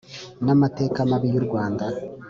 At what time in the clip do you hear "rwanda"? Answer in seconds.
1.47-1.85